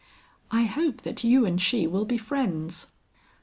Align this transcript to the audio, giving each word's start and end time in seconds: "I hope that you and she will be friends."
"I 0.49 0.63
hope 0.63 1.03
that 1.03 1.23
you 1.23 1.45
and 1.45 1.61
she 1.61 1.85
will 1.85 2.05
be 2.05 2.17
friends." 2.17 2.87